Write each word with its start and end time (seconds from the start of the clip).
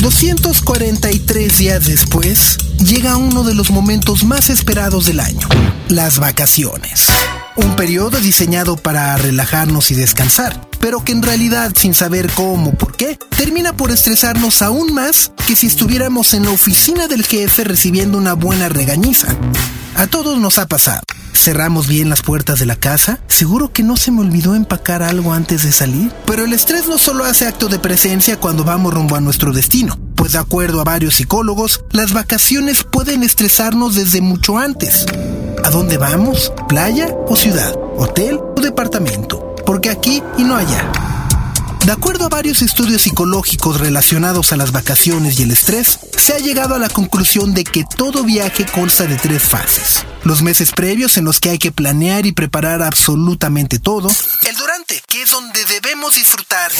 243 0.00 1.58
días 1.58 1.84
después, 1.84 2.56
llega 2.78 3.18
uno 3.18 3.44
de 3.44 3.54
los 3.54 3.70
momentos 3.70 4.24
más 4.24 4.48
esperados 4.48 5.04
del 5.04 5.20
año, 5.20 5.46
las 5.88 6.18
vacaciones. 6.18 7.08
Un 7.56 7.76
periodo 7.76 8.18
diseñado 8.18 8.78
para 8.78 9.14
relajarnos 9.18 9.90
y 9.90 9.94
descansar, 9.94 10.68
pero 10.80 11.04
que 11.04 11.12
en 11.12 11.22
realidad, 11.22 11.72
sin 11.76 11.92
saber 11.92 12.30
cómo 12.32 12.72
por 12.72 12.96
qué, 12.96 13.18
termina 13.36 13.74
por 13.74 13.90
estresarnos 13.90 14.62
aún 14.62 14.94
más 14.94 15.32
que 15.46 15.54
si 15.54 15.66
estuviéramos 15.66 16.32
en 16.32 16.44
la 16.44 16.50
oficina 16.50 17.06
del 17.06 17.22
jefe 17.22 17.64
recibiendo 17.64 18.16
una 18.16 18.32
buena 18.32 18.70
regañiza. 18.70 19.36
A 19.96 20.06
todos 20.06 20.38
nos 20.38 20.56
ha 20.56 20.66
pasado. 20.66 21.02
Cerramos 21.32 21.88
bien 21.88 22.08
las 22.08 22.22
puertas 22.22 22.58
de 22.58 22.66
la 22.66 22.76
casa. 22.76 23.20
Seguro 23.28 23.72
que 23.72 23.82
no 23.82 23.96
se 23.96 24.10
me 24.10 24.20
olvidó 24.20 24.54
empacar 24.54 25.02
algo 25.02 25.32
antes 25.32 25.62
de 25.62 25.72
salir. 25.72 26.12
Pero 26.26 26.44
el 26.44 26.52
estrés 26.52 26.86
no 26.86 26.98
solo 26.98 27.24
hace 27.24 27.46
acto 27.46 27.68
de 27.68 27.78
presencia 27.78 28.38
cuando 28.38 28.64
vamos 28.64 28.94
rumbo 28.94 29.16
a 29.16 29.20
nuestro 29.20 29.52
destino. 29.52 29.98
Pues 30.16 30.32
de 30.32 30.38
acuerdo 30.38 30.80
a 30.80 30.84
varios 30.84 31.14
psicólogos, 31.14 31.82
las 31.92 32.12
vacaciones 32.12 32.84
pueden 32.84 33.22
estresarnos 33.22 33.94
desde 33.94 34.20
mucho 34.20 34.58
antes. 34.58 35.06
¿A 35.64 35.70
dónde 35.70 35.96
vamos? 35.96 36.52
¿Playa 36.68 37.08
o 37.26 37.36
ciudad? 37.36 37.74
¿Hotel 37.96 38.38
o 38.56 38.60
departamento? 38.60 39.54
Porque 39.64 39.90
aquí 39.90 40.22
y 40.36 40.44
no 40.44 40.56
allá. 40.56 41.09
De 41.84 41.92
acuerdo 41.92 42.26
a 42.26 42.28
varios 42.28 42.60
estudios 42.60 43.02
psicológicos 43.02 43.80
relacionados 43.80 44.52
a 44.52 44.56
las 44.56 44.70
vacaciones 44.70 45.40
y 45.40 45.44
el 45.44 45.50
estrés, 45.50 45.98
se 46.16 46.34
ha 46.34 46.38
llegado 46.38 46.74
a 46.74 46.78
la 46.78 46.90
conclusión 46.90 47.54
de 47.54 47.64
que 47.64 47.84
todo 47.96 48.22
viaje 48.22 48.66
consta 48.66 49.06
de 49.06 49.16
tres 49.16 49.42
fases. 49.42 50.04
Los 50.22 50.42
meses 50.42 50.72
previos 50.72 51.16
en 51.16 51.24
los 51.24 51.40
que 51.40 51.50
hay 51.50 51.58
que 51.58 51.72
planear 51.72 52.26
y 52.26 52.32
preparar 52.32 52.82
absolutamente 52.82 53.78
todo. 53.78 54.10
El 54.46 54.56
durante, 54.56 55.02
que 55.08 55.22
es 55.22 55.30
donde 55.30 55.64
debemos 55.64 56.14
disfrutar. 56.14 56.70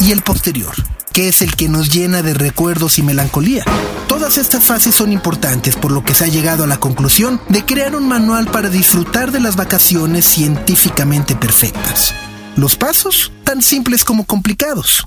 Y 0.00 0.10
el 0.10 0.22
posterior, 0.22 0.74
que 1.12 1.28
es 1.28 1.42
el 1.42 1.54
que 1.54 1.68
nos 1.68 1.90
llena 1.90 2.22
de 2.22 2.34
recuerdos 2.34 2.98
y 2.98 3.02
melancolía. 3.02 3.64
Todas 4.08 4.36
estas 4.36 4.64
fases 4.64 4.96
son 4.96 5.12
importantes, 5.12 5.76
por 5.76 5.92
lo 5.92 6.04
que 6.04 6.14
se 6.16 6.24
ha 6.24 6.28
llegado 6.28 6.64
a 6.64 6.66
la 6.66 6.80
conclusión 6.80 7.40
de 7.48 7.64
crear 7.64 7.94
un 7.94 8.08
manual 8.08 8.48
para 8.48 8.68
disfrutar 8.68 9.30
de 9.30 9.40
las 9.40 9.54
vacaciones 9.54 10.24
científicamente 10.24 11.36
perfectas. 11.36 12.12
Los 12.60 12.76
pasos, 12.76 13.32
tan 13.42 13.62
simples 13.62 14.04
como 14.04 14.26
complicados. 14.26 15.02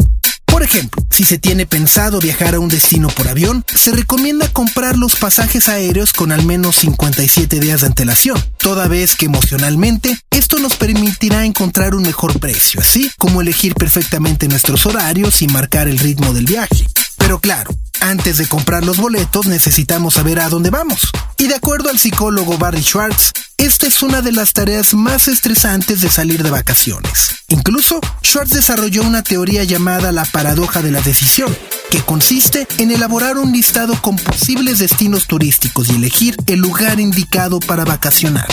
Por 0.47 0.63
ejemplo, 0.63 1.05
si 1.11 1.23
se 1.23 1.37
tiene 1.37 1.67
pensado 1.67 2.19
viajar 2.19 2.55
a 2.55 2.59
un 2.59 2.67
destino 2.67 3.09
por 3.09 3.27
avión, 3.27 3.63
se 3.71 3.91
recomienda 3.91 4.47
comprar 4.47 4.97
los 4.97 5.15
pasajes 5.17 5.69
aéreos 5.69 6.13
con 6.13 6.31
al 6.31 6.43
menos 6.43 6.77
57 6.77 7.59
días 7.59 7.81
de 7.81 7.87
antelación, 7.87 8.43
toda 8.57 8.87
vez 8.87 9.15
que 9.15 9.27
emocionalmente 9.27 10.17
esto 10.31 10.57
nos 10.57 10.77
permitirá 10.77 11.45
encontrar 11.45 11.93
un 11.93 12.01
mejor 12.01 12.39
precio, 12.39 12.81
así 12.81 13.11
como 13.19 13.39
elegir 13.39 13.75
perfectamente 13.75 14.47
nuestros 14.47 14.87
horarios 14.87 15.43
y 15.43 15.47
marcar 15.47 15.87
el 15.87 15.99
ritmo 15.99 16.33
del 16.33 16.45
viaje. 16.45 16.87
Pero 17.19 17.39
claro, 17.39 17.69
antes 18.03 18.37
de 18.37 18.47
comprar 18.47 18.85
los 18.85 18.97
boletos 18.97 19.47
necesitamos 19.47 20.15
saber 20.15 20.39
a 20.39 20.49
dónde 20.49 20.69
vamos. 20.69 21.11
Y 21.37 21.47
de 21.47 21.55
acuerdo 21.55 21.89
al 21.89 21.99
psicólogo 21.99 22.57
Barry 22.57 22.81
Schwartz, 22.81 23.31
esta 23.57 23.87
es 23.87 24.03
una 24.03 24.21
de 24.21 24.31
las 24.33 24.51
tareas 24.51 24.93
más 24.93 25.27
estresantes 25.27 26.01
de 26.01 26.09
salir 26.09 26.43
de 26.43 26.49
vacaciones. 26.49 27.43
Incluso, 27.47 28.01
Schwartz 28.21 28.51
desarrolló 28.51 29.03
una 29.03 29.23
teoría 29.23 29.63
llamada 29.63 30.11
la 30.11 30.25
paradoja 30.25 30.81
de 30.81 30.91
la 30.91 31.01
decisión, 31.01 31.55
que 31.89 32.01
consiste 32.01 32.67
en 32.77 32.91
elaborar 32.91 33.37
un 33.37 33.51
listado 33.51 34.01
con 34.01 34.17
posibles 34.17 34.79
destinos 34.79 35.27
turísticos 35.27 35.89
y 35.89 35.95
elegir 35.95 36.35
el 36.47 36.59
lugar 36.59 36.99
indicado 36.99 37.59
para 37.59 37.85
vacacionar. 37.85 38.47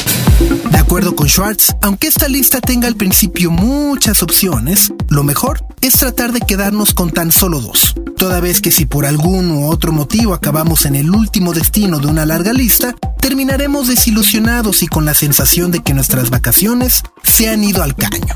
De 0.71 0.79
acuerdo 0.79 1.17
con 1.17 1.29
Schwartz, 1.29 1.75
aunque 1.83 2.07
esta 2.09 2.29
lista 2.29 2.61
tenga 2.61 2.87
al 2.87 2.97
principio 2.97 3.51
muchas 3.51 4.23
opciones, 4.23 4.93
lo 5.09 5.25
mejor 5.25 5.65
es 5.81 5.95
tratar 5.95 6.33
de 6.33 6.41
quedarnos 6.41 6.95
con 6.95 7.11
tan 7.11 7.33
solo 7.33 7.61
dos, 7.61 7.95
toda 8.21 8.39
vez 8.41 8.61
que 8.61 8.71
si 8.71 8.85
por 8.85 9.07
algún 9.07 9.51
u 9.51 9.71
otro 9.71 9.93
motivo 9.93 10.35
acabamos 10.35 10.85
en 10.85 10.95
el 10.95 11.11
último 11.11 11.55
destino 11.55 12.01
de 12.01 12.07
una 12.07 12.27
larga 12.27 12.53
lista, 12.53 12.95
terminaremos 13.19 13.89
desilusionados 13.89 14.83
y 14.83 14.89
con 14.89 15.07
la 15.07 15.15
sensación 15.15 15.71
de 15.71 15.81
que 15.81 15.95
nuestras 15.95 16.29
vacaciones 16.29 17.03
se 17.23 17.49
han 17.49 17.65
ido 17.65 17.83
al 17.83 17.97
caño. 17.97 18.35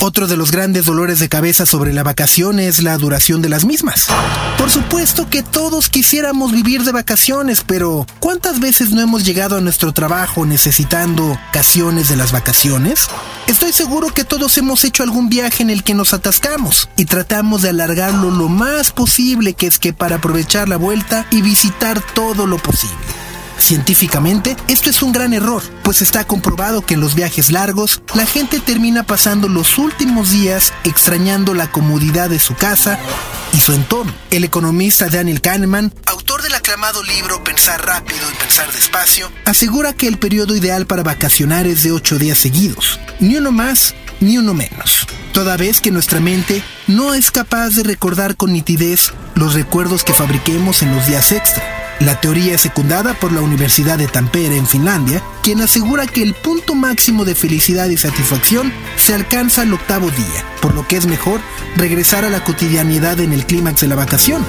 Otro 0.00 0.28
de 0.28 0.38
los 0.38 0.50
grandes 0.50 0.86
dolores 0.86 1.18
de 1.18 1.28
cabeza 1.28 1.66
sobre 1.66 1.92
la 1.92 2.04
vacación 2.04 2.58
es 2.58 2.82
la 2.82 2.96
duración 2.96 3.42
de 3.42 3.50
las 3.50 3.66
mismas. 3.66 4.06
Por 4.56 4.70
supuesto 4.70 5.28
que 5.28 5.42
todos 5.42 5.90
quisiéramos 5.90 6.50
vivir 6.50 6.84
de 6.84 6.92
vacaciones, 6.92 7.62
pero 7.66 8.06
¿cuántas 8.20 8.60
veces 8.60 8.92
no 8.92 9.02
hemos 9.02 9.26
llegado 9.26 9.58
a 9.58 9.60
nuestro 9.60 9.92
trabajo 9.92 10.46
necesitando 10.46 11.38
vacaciones 11.48 12.08
de 12.08 12.16
las 12.16 12.32
vacaciones? 12.32 13.10
Estoy 13.48 13.72
seguro 13.72 14.12
que 14.12 14.24
todos 14.24 14.58
hemos 14.58 14.84
hecho 14.84 15.02
algún 15.02 15.30
viaje 15.30 15.62
en 15.62 15.70
el 15.70 15.82
que 15.82 15.94
nos 15.94 16.12
atascamos 16.12 16.90
y 16.98 17.06
tratamos 17.06 17.62
de 17.62 17.70
alargarlo 17.70 18.30
lo 18.30 18.50
más 18.50 18.90
posible 18.90 19.54
que 19.54 19.66
es 19.66 19.78
que 19.78 19.94
para 19.94 20.16
aprovechar 20.16 20.68
la 20.68 20.76
vuelta 20.76 21.26
y 21.30 21.40
visitar 21.40 21.98
todo 22.12 22.46
lo 22.46 22.58
posible. 22.58 22.94
Científicamente, 23.58 24.54
esto 24.68 24.90
es 24.90 25.00
un 25.00 25.12
gran 25.12 25.32
error, 25.32 25.62
pues 25.82 26.02
está 26.02 26.24
comprobado 26.24 26.82
que 26.82 26.92
en 26.92 27.00
los 27.00 27.14
viajes 27.14 27.50
largos, 27.50 28.02
la 28.14 28.26
gente 28.26 28.60
termina 28.60 29.04
pasando 29.04 29.48
los 29.48 29.78
últimos 29.78 30.30
días 30.30 30.74
extrañando 30.84 31.54
la 31.54 31.72
comodidad 31.72 32.28
de 32.28 32.38
su 32.40 32.54
casa 32.54 32.98
y 33.54 33.60
su 33.60 33.72
entorno. 33.72 34.12
El 34.30 34.44
economista 34.44 35.08
Daniel 35.08 35.40
Kahneman, 35.40 35.92
autor 36.04 36.37
del 36.48 36.54
aclamado 36.54 37.02
libro 37.02 37.44
Pensar 37.44 37.84
rápido 37.84 38.20
y 38.32 38.34
pensar 38.36 38.72
despacio, 38.72 39.30
asegura 39.44 39.92
que 39.92 40.06
el 40.06 40.16
periodo 40.16 40.56
ideal 40.56 40.86
para 40.86 41.02
vacacionar 41.02 41.66
es 41.66 41.82
de 41.82 41.92
8 41.92 42.18
días 42.18 42.38
seguidos, 42.38 42.98
ni 43.20 43.36
uno 43.36 43.52
más 43.52 43.94
ni 44.20 44.38
uno 44.38 44.54
menos, 44.54 45.06
toda 45.34 45.58
vez 45.58 45.82
que 45.82 45.90
nuestra 45.90 46.20
mente 46.20 46.62
no 46.86 47.12
es 47.12 47.30
capaz 47.30 47.74
de 47.74 47.82
recordar 47.82 48.34
con 48.34 48.54
nitidez 48.54 49.12
los 49.34 49.52
recuerdos 49.52 50.04
que 50.04 50.14
fabriquemos 50.14 50.80
en 50.80 50.94
los 50.94 51.06
días 51.06 51.32
extra. 51.32 51.62
La 52.00 52.18
teoría 52.18 52.54
es 52.54 52.62
secundada 52.62 53.12
por 53.12 53.30
la 53.30 53.42
Universidad 53.42 53.98
de 53.98 54.06
Tampere 54.06 54.56
en 54.56 54.66
Finlandia, 54.66 55.22
quien 55.42 55.60
asegura 55.60 56.06
que 56.06 56.22
el 56.22 56.32
punto 56.32 56.74
máximo 56.74 57.26
de 57.26 57.34
felicidad 57.34 57.88
y 57.88 57.98
satisfacción 57.98 58.72
se 58.96 59.12
alcanza 59.12 59.62
al 59.62 59.74
octavo 59.74 60.10
día, 60.10 60.44
por 60.62 60.74
lo 60.74 60.88
que 60.88 60.96
es 60.96 61.04
mejor 61.04 61.42
regresar 61.76 62.24
a 62.24 62.30
la 62.30 62.42
cotidianidad 62.42 63.20
en 63.20 63.34
el 63.34 63.44
clímax 63.44 63.82
de 63.82 63.88
la 63.88 63.96
vacación. 63.96 64.46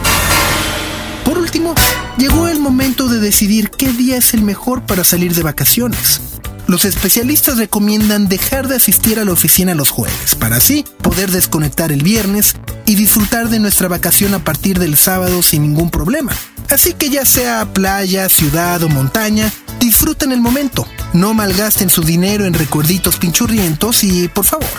Por 1.24 1.38
último, 1.38 1.76
llegó 2.18 2.48
el 2.48 2.60
momento 2.60 3.08
de 3.08 3.20
decidir 3.20 3.70
qué 3.70 3.92
día 3.92 4.18
es 4.18 4.34
el 4.34 4.42
mejor 4.42 4.84
para 4.84 5.04
salir 5.04 5.34
de 5.36 5.44
vacaciones. 5.44 6.22
Los 6.68 6.86
especialistas 6.86 7.58
recomiendan 7.58 8.28
dejar 8.28 8.68
de 8.68 8.76
asistir 8.76 9.20
a 9.20 9.26
la 9.26 9.32
oficina 9.32 9.74
los 9.74 9.90
jueves, 9.90 10.36
para 10.36 10.58
así 10.58 10.86
poder 11.02 11.32
desconectar 11.32 11.92
el 11.92 12.04
viernes 12.04 12.56
y 12.86 12.94
disfrutar 12.94 13.50
de 13.50 13.60
nuestra 13.60 13.88
vacación 13.88 14.36
a 14.36 14.44
partir 14.44 14.78
del 14.78 14.96
sábado 14.96 15.42
sin 15.42 15.64
ningún 15.64 15.90
problema. 15.90 16.32
Así 16.70 16.94
que 16.94 17.10
ya 17.10 17.26
sea 17.26 17.66
playa, 17.74 18.30
ciudad 18.30 18.84
o 18.84 18.90
montaña, 18.90 19.52
disfruten 19.80 20.32
el 20.32 20.42
momento. 20.42 20.86
No 21.14 21.34
malgasten 21.34 21.90
su 21.90 22.04
dinero 22.04 22.46
en 22.46 22.54
recuerditos 22.54 23.18
pinchurrientos 23.18 24.04
y, 24.04 24.28
por 24.28 24.46
favor, 24.46 24.70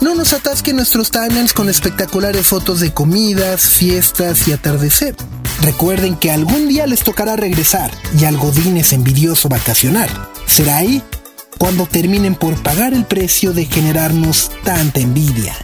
no 0.00 0.16
nos 0.16 0.32
atasquen 0.32 0.76
nuestros 0.76 1.12
timelines 1.12 1.52
con 1.52 1.68
espectaculares 1.68 2.48
fotos 2.48 2.80
de 2.80 2.92
comidas, 2.92 3.68
fiestas 3.68 4.48
y 4.48 4.52
atardecer. 4.52 5.14
Recuerden 5.62 6.16
que 6.16 6.30
algún 6.30 6.68
día 6.68 6.86
les 6.86 7.02
tocará 7.04 7.36
regresar 7.36 7.90
y 8.18 8.24
al 8.24 8.38
godines 8.38 8.94
envidioso 8.94 9.48
vacacionar. 9.48 10.08
Será 10.46 10.78
ahí 10.78 11.02
cuando 11.58 11.84
terminen 11.84 12.34
por 12.34 12.60
pagar 12.62 12.94
el 12.94 13.04
precio 13.04 13.52
de 13.52 13.66
generarnos 13.66 14.50
tanta 14.64 15.00
envidia. 15.00 15.54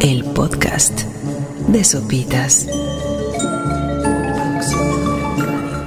El 0.00 0.24
podcast 0.24 1.00
de 1.68 1.84
Sopitas. 1.84 2.66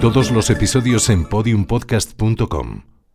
Todos 0.02 0.32
los 0.32 0.50
episodios 0.50 1.10
en 1.12 1.26
podiumpodcast.com. 1.26 2.82